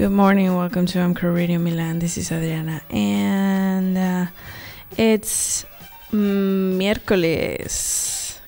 [0.00, 1.98] Good morning, welcome to Amcro Radio Milan.
[1.98, 4.26] This is Adriana, and uh,
[4.96, 5.66] it's
[6.10, 7.68] miércoles,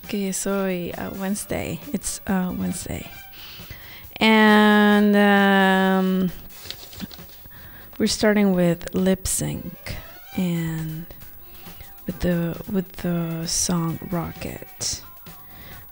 [0.08, 1.78] que es hoy uh, Wednesday.
[1.92, 3.06] It's uh, Wednesday,
[4.16, 6.30] and um,
[7.98, 9.96] we're starting with Lipps Inc.,
[10.38, 11.04] and
[12.06, 15.02] with the with the song Rocket.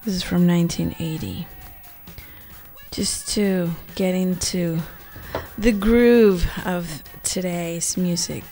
[0.06, 1.46] This is from 1980.
[2.92, 4.80] Just to get into
[5.60, 8.44] the groove of today's music.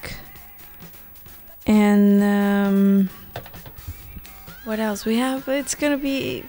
[1.67, 3.11] And um,
[4.65, 5.49] what else we have?
[5.49, 6.45] It's gonna be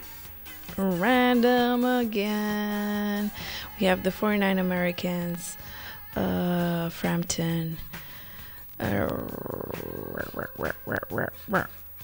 [0.76, 3.30] random again.
[3.80, 5.56] We have the 49 Americans,
[6.14, 7.78] uh, Frampton,
[8.78, 9.06] uh,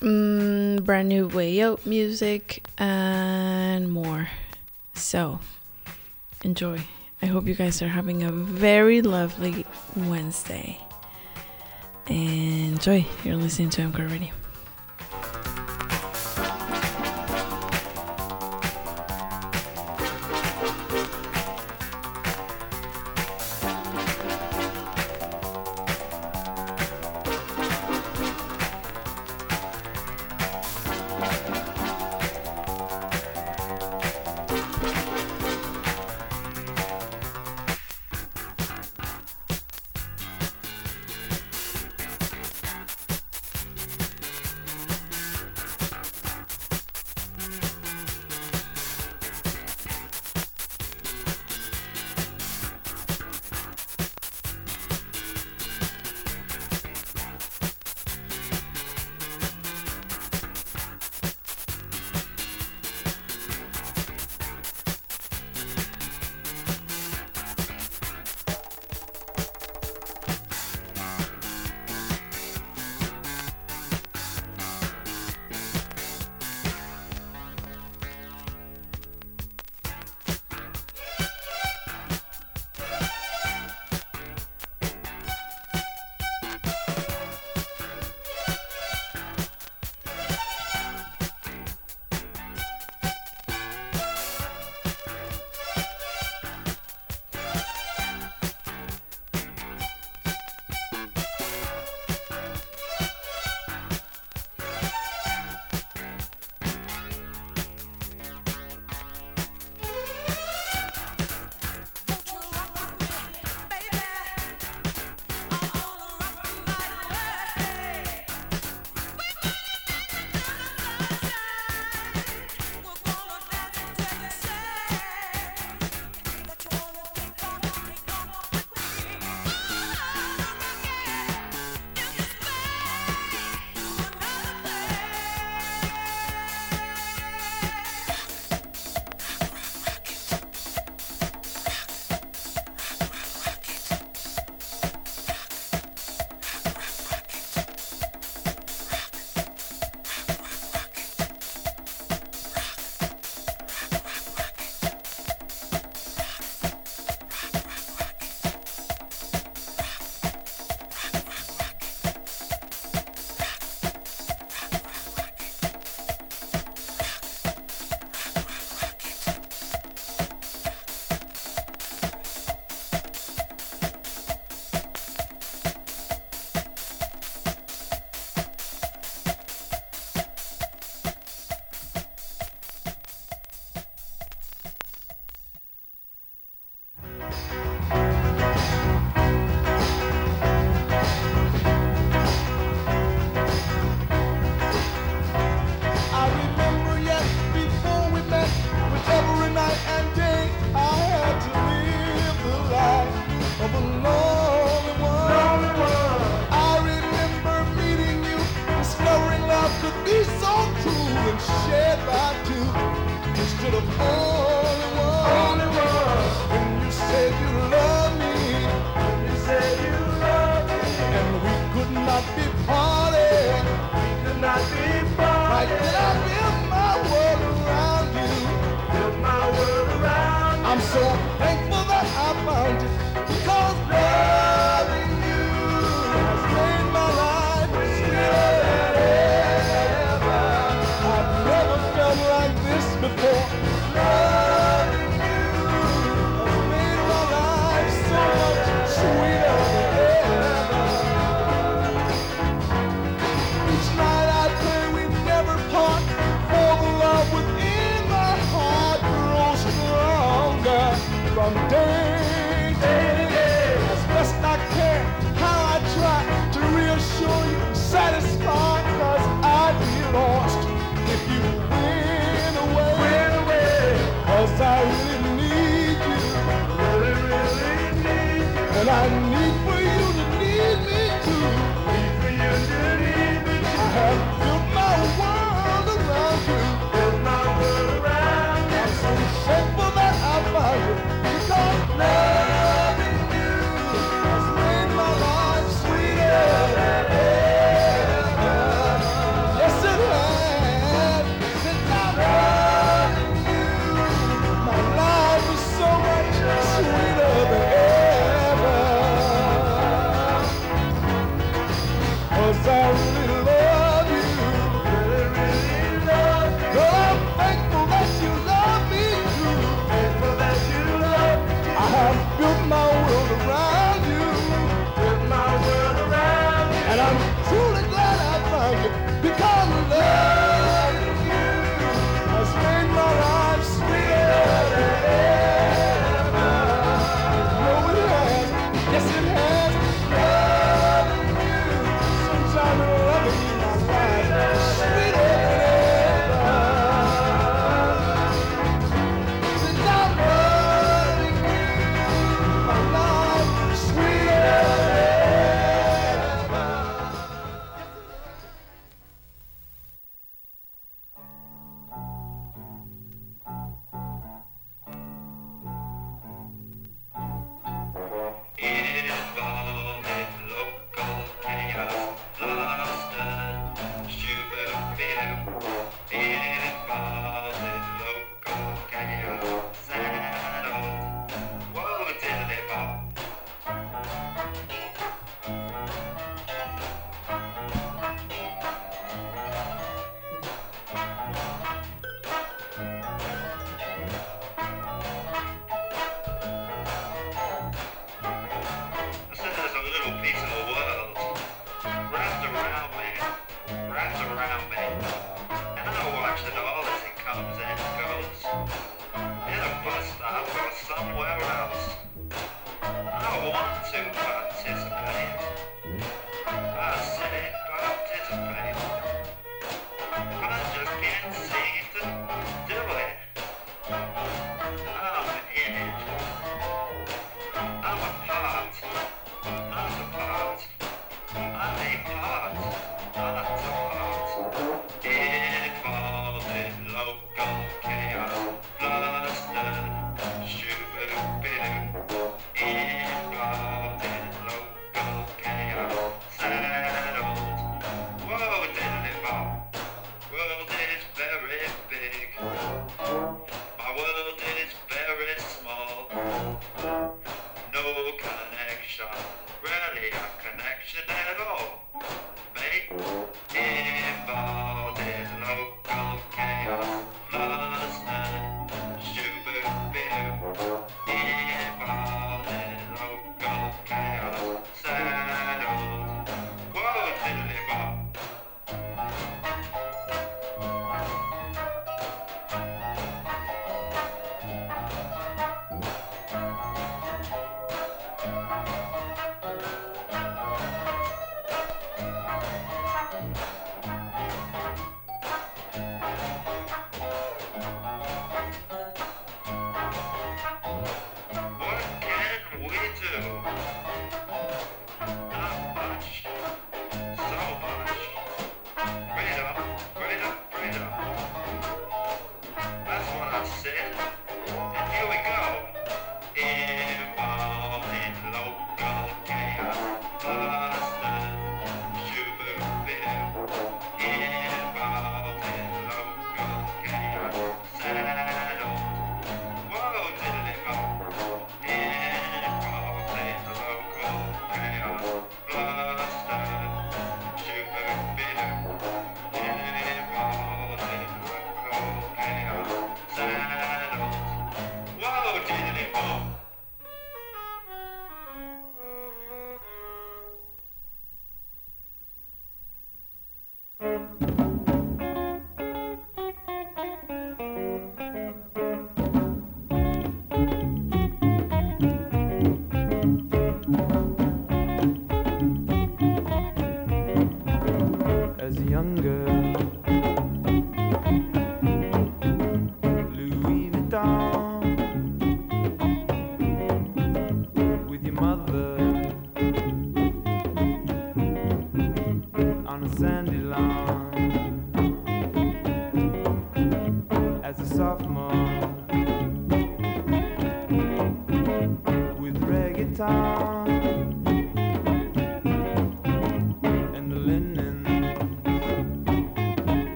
[0.00, 4.28] mm, brand new way out music, and more.
[4.94, 5.40] So
[6.44, 6.84] enjoy.
[7.24, 9.64] I hope you guys are having a very lovely
[9.96, 10.78] Wednesday.
[12.06, 13.06] And enjoy.
[13.24, 14.43] You're listening to MCR Radio.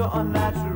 [0.00, 0.69] So unnatural,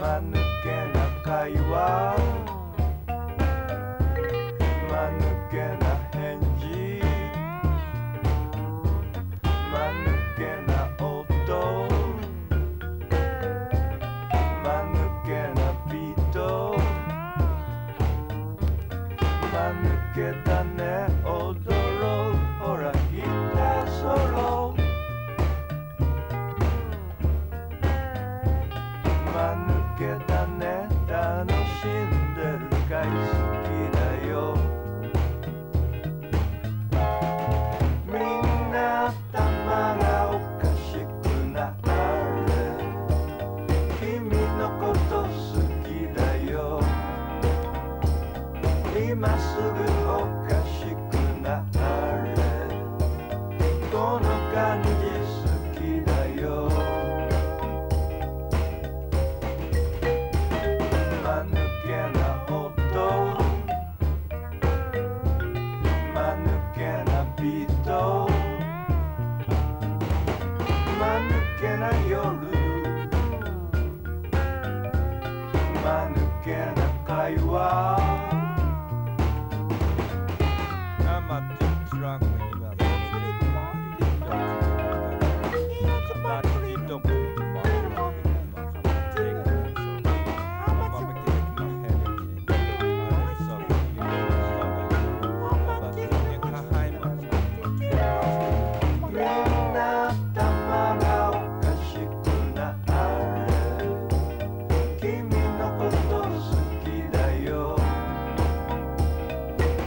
[0.00, 2.39] 間抜けな会話。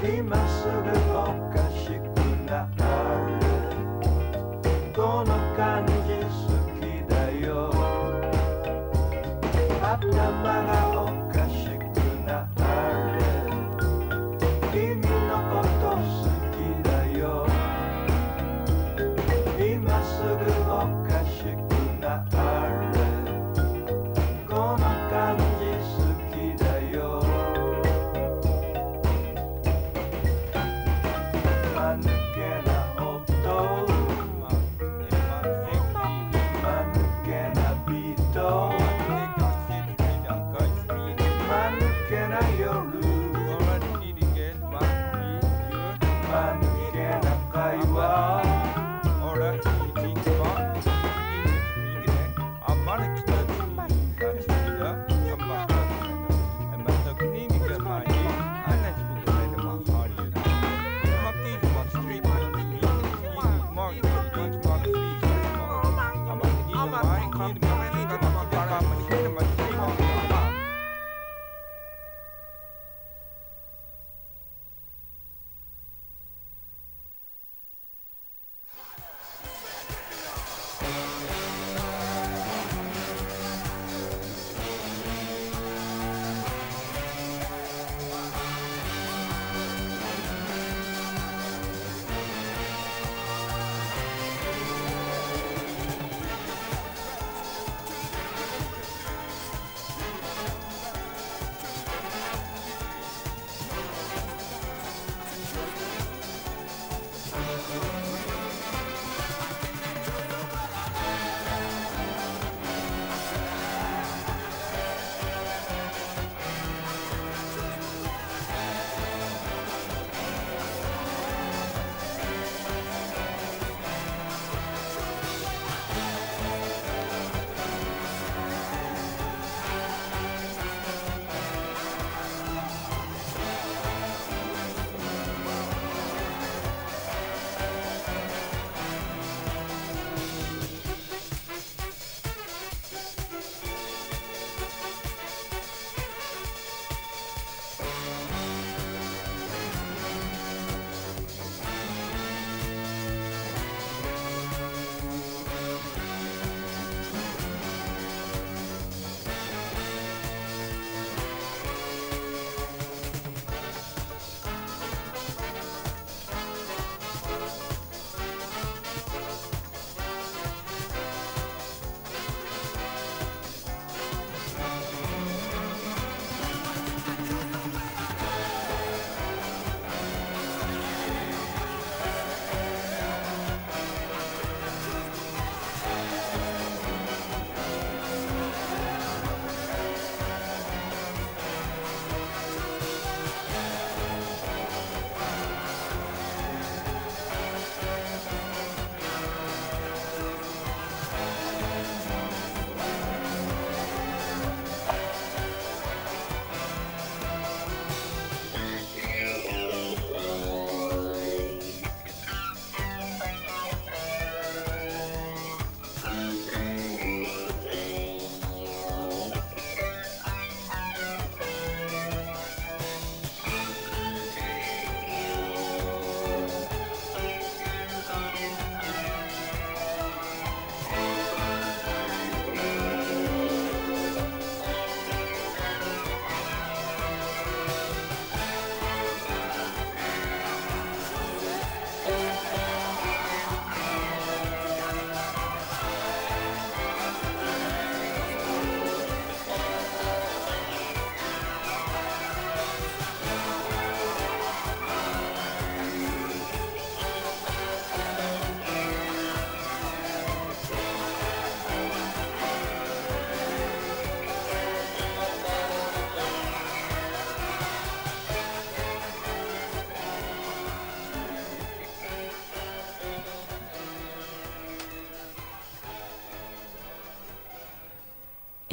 [0.04, 0.43] be mine.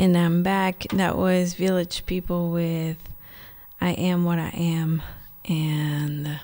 [0.00, 0.86] And I'm back.
[0.94, 2.96] That was Village People with
[3.82, 5.02] I Am What I Am.
[5.44, 6.40] And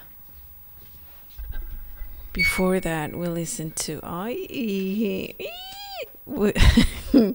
[2.35, 3.99] before that, we listened to.
[4.05, 5.35] we
[7.15, 7.35] we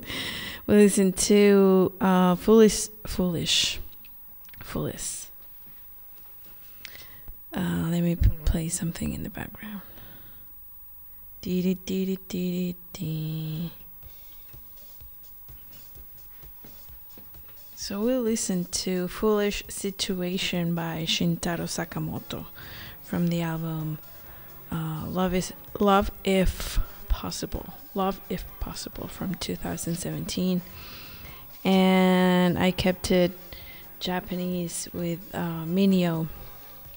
[0.67, 2.89] listened to uh, Foolish.
[3.07, 3.79] Foolish.
[4.59, 5.25] Foolish.
[7.51, 9.81] Uh, let me play something in the background.
[11.41, 13.71] Dee dee dee dee dee dee.
[17.81, 22.45] So we'll listen to Foolish Situation by Shintaro Sakamoto
[23.01, 23.97] from the album
[24.71, 27.73] uh, Love is Love If Possible.
[27.95, 30.61] Love If Possible from 2017.
[31.63, 33.31] And I kept it
[33.99, 36.27] Japanese with uh, Minyo,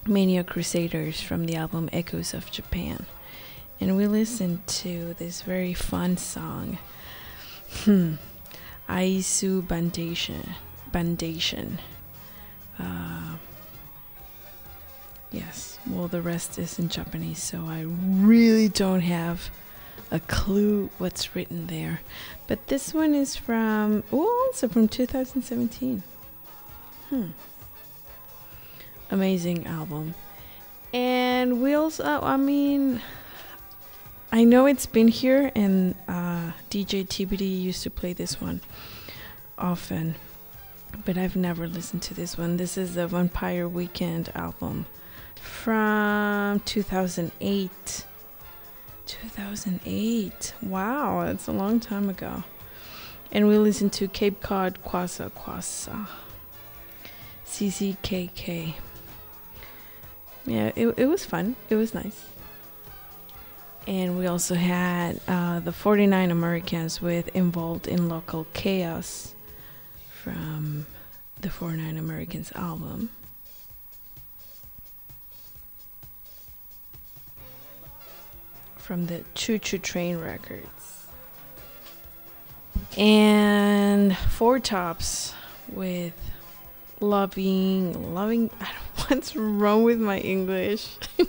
[0.04, 3.06] Minyo Crusaders from the album Echoes of Japan.
[3.80, 6.76] And we listened to this very fun song.
[7.84, 8.16] Hmm.
[8.88, 10.46] Aisu Bandation.
[10.94, 11.78] Bandation.
[12.78, 13.34] Uh,
[15.32, 15.80] yes.
[15.90, 19.50] Well, the rest is in Japanese, so I really don't have
[20.12, 22.00] a clue what's written there.
[22.46, 26.04] But this one is from, oh, also from 2017.
[27.10, 27.26] Hmm.
[29.10, 30.14] Amazing album.
[30.92, 33.02] And we also, I mean,
[34.30, 38.60] I know it's been here, and uh, DJ TBD used to play this one
[39.58, 40.14] often,
[41.04, 42.56] but I've never listened to this one.
[42.56, 44.86] This is the Vampire Weekend album
[45.36, 48.06] from 2008.
[49.06, 50.54] 2008.
[50.62, 52.42] Wow, that's a long time ago.
[53.32, 56.08] And we listened to Cape Cod Kwassa Kwassa.
[57.46, 58.74] CCKK.
[60.46, 61.56] Yeah, it, it was fun.
[61.68, 62.26] It was nice.
[63.86, 69.33] And we also had uh, the 49 Americans with Involved in Local Chaos
[70.24, 70.86] from
[71.42, 73.10] the 49 Americans album.
[78.76, 81.08] From the Choo Choo Train Records.
[82.96, 85.34] And Four Tops
[85.68, 86.14] with
[87.00, 88.48] Loving, Loving.
[89.08, 90.88] What's wrong with my English?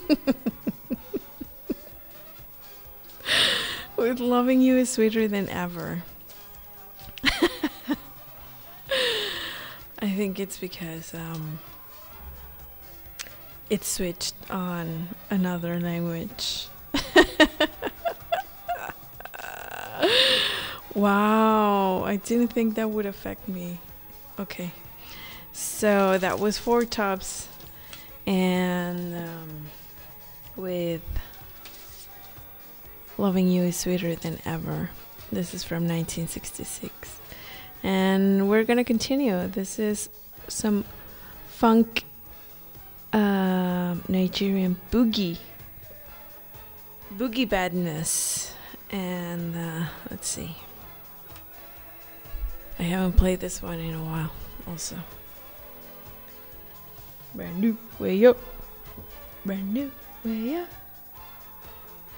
[3.96, 6.02] with Loving You is sweeter than ever.
[9.98, 11.58] I think it's because um,
[13.70, 16.68] it switched on another language.
[20.94, 23.78] wow, I didn't think that would affect me.
[24.38, 24.70] Okay,
[25.52, 27.48] so that was Four Tops,
[28.26, 29.66] and um,
[30.56, 31.00] with
[33.16, 34.90] Loving You is Sweeter Than Ever.
[35.32, 37.20] This is from 1966
[37.86, 39.46] and we're gonna continue.
[39.46, 40.08] This is
[40.48, 40.84] some
[41.46, 42.02] funk
[43.12, 45.38] uh, Nigerian boogie
[47.14, 48.52] boogie badness,
[48.90, 50.56] and uh, let's see.
[52.80, 54.32] I haven't played this one in a while.
[54.66, 54.96] Also,
[57.36, 58.36] brand new way up,
[59.44, 59.92] brand new
[60.24, 60.68] way up,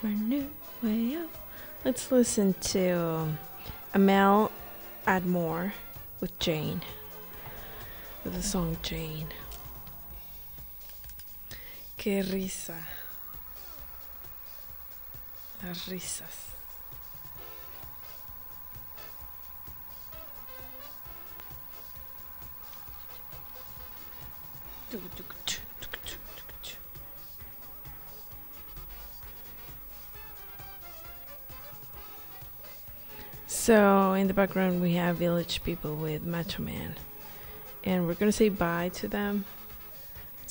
[0.00, 0.48] brand new
[0.83, 1.28] way up.
[1.85, 3.28] Let's listen to
[3.92, 4.50] Amel
[5.09, 5.73] add more
[6.21, 6.83] with Jane.
[8.25, 9.29] With the song Jane.
[11.97, 12.77] Que risa.
[15.64, 16.49] Las risas.
[33.68, 36.94] So in the background we have village people with Macho Man.
[37.85, 39.44] And we're gonna say bye to them.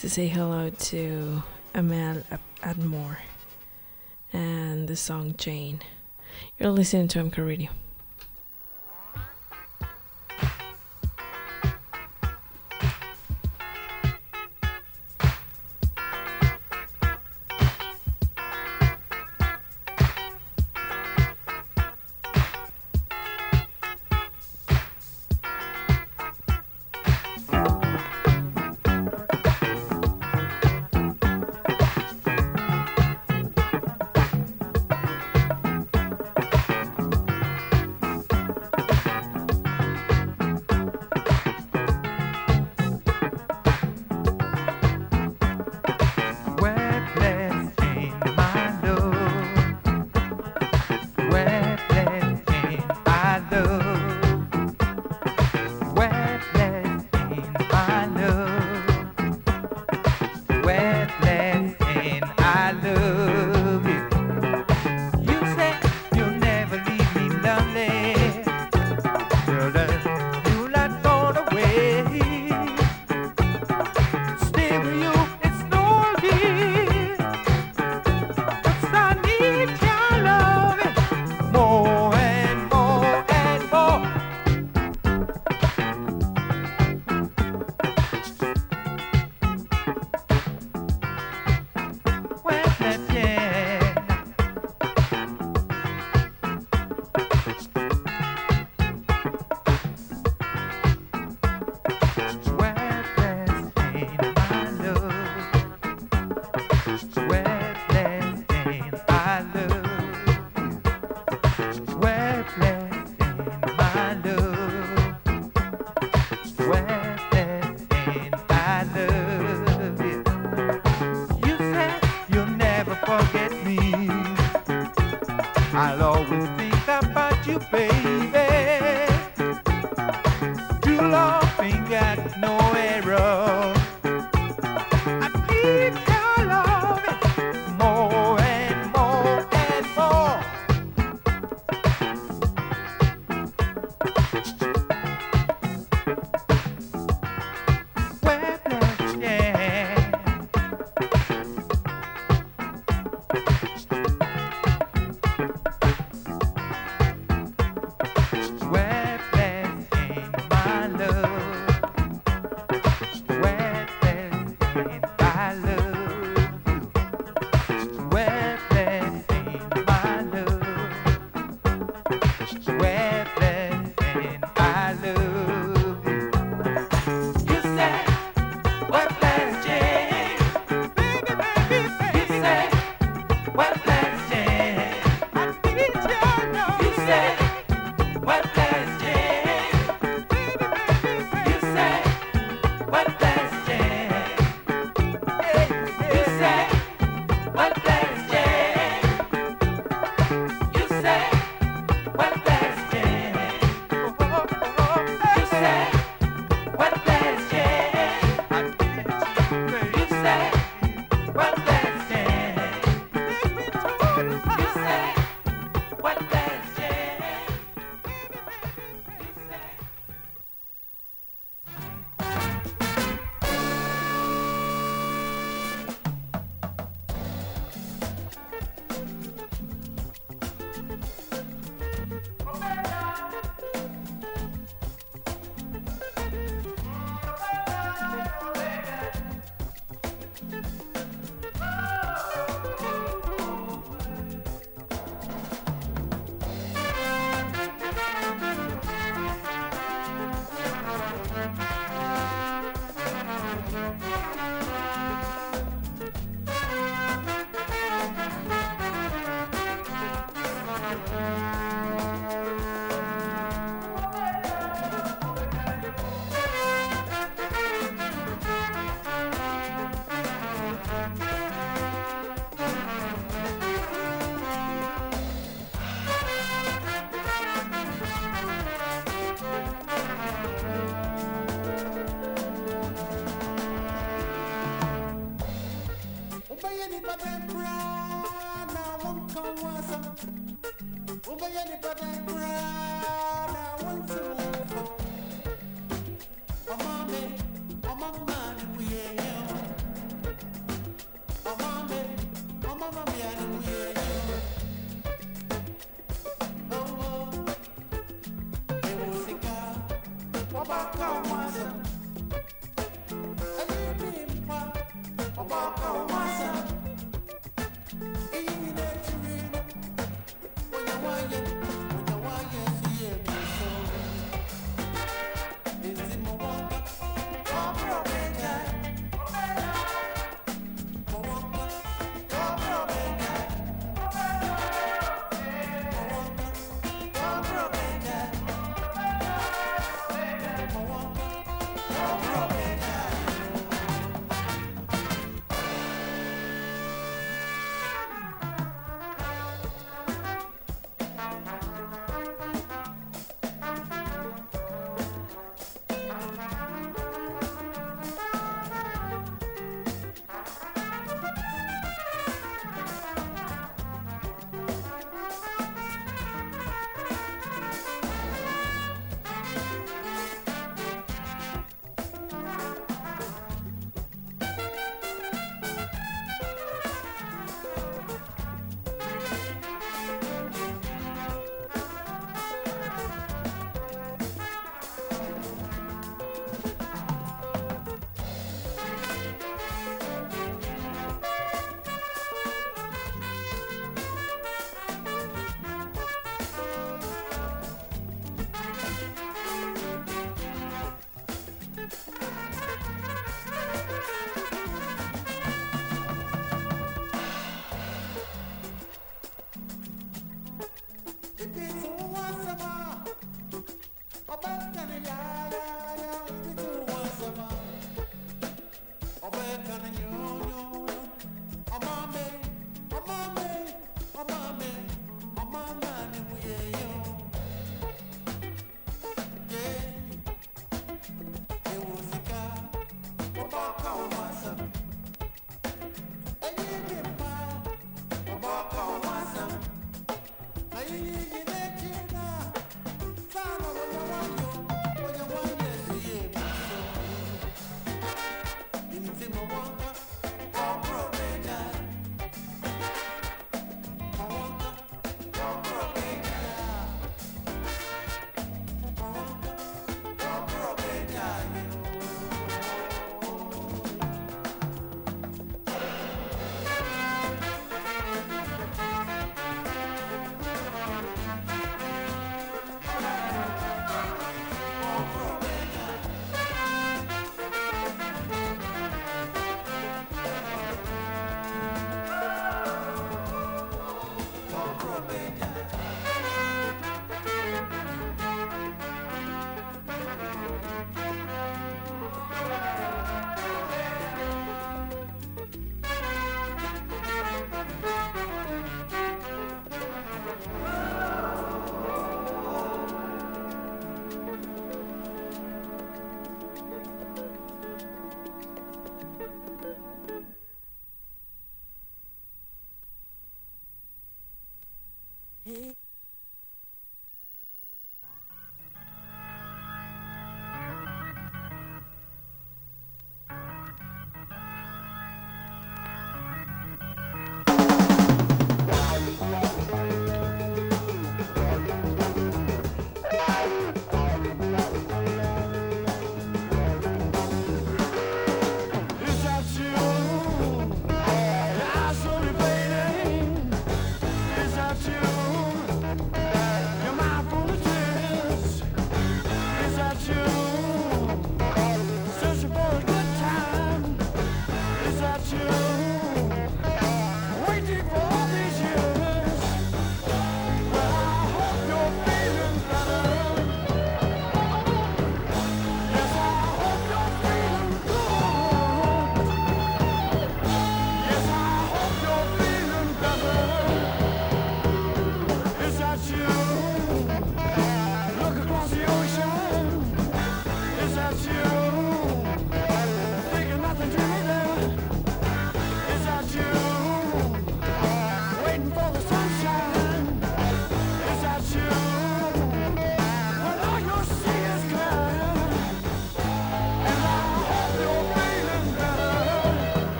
[0.00, 1.44] To say hello to
[1.76, 2.24] Amel
[2.64, 3.18] Admore
[4.32, 5.78] and the song Jane.
[6.58, 7.70] You're listening to MK Radio.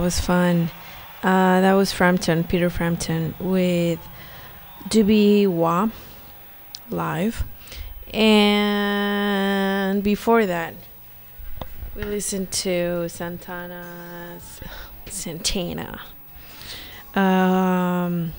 [0.00, 0.70] That was fun.
[1.22, 4.00] Uh, that was Frampton, Peter Frampton, with
[4.88, 5.90] Doobie Wah
[6.88, 7.44] live.
[8.14, 10.72] And before that,
[11.94, 14.62] we listened to Santana's
[15.04, 16.00] Santana
[17.14, 18.32] um,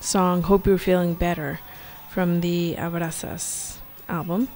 [0.00, 1.60] song "Hope You're Feeling Better"
[2.10, 4.48] from the Abraxas album.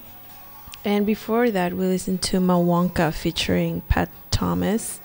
[0.84, 5.00] And before that, we listened to Mawonka featuring Pat Thomas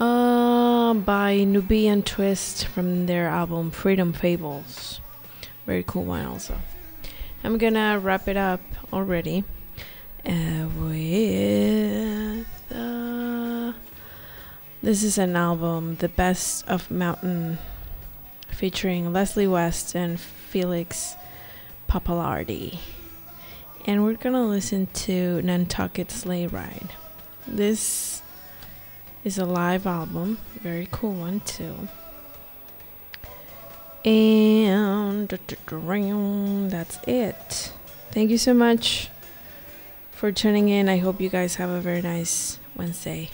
[0.00, 5.00] uh, by Nubian Twist from their album Freedom Fables.
[5.66, 6.56] Very cool one, also.
[7.44, 8.60] I'm gonna wrap it up
[8.92, 9.44] already
[10.26, 12.46] uh, with.
[12.74, 13.72] Uh,
[14.82, 17.58] this is an album, The Best of Mountain,
[18.48, 21.16] featuring Leslie West and Felix
[21.88, 22.78] Pappalardi.
[23.86, 26.90] And we're gonna listen to Nantucket Sleigh Ride.
[27.46, 28.22] This
[29.28, 31.86] is a live album, very cool one too.
[34.02, 35.28] And
[36.70, 37.74] that's it.
[38.10, 39.10] Thank you so much
[40.12, 40.88] for tuning in.
[40.88, 43.28] I hope you guys have a very nice Wednesday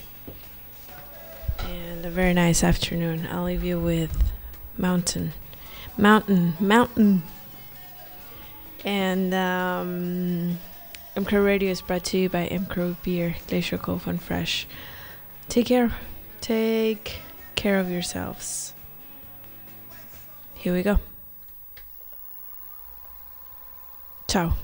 [1.60, 3.28] and a very nice afternoon.
[3.30, 4.32] I'll leave you with
[4.76, 5.32] Mountain,
[5.96, 7.22] Mountain, Mountain.
[8.84, 10.58] And um,
[11.14, 12.66] M Radio is brought to you by M
[13.04, 14.66] Beer, Glacier Cove and Fresh.
[15.54, 15.92] Take care.
[16.40, 17.18] Take
[17.54, 18.74] care of yourselves.
[20.54, 20.98] Here we go.
[24.26, 24.54] Ciao.